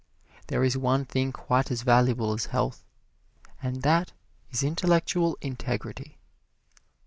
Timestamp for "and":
3.61-3.83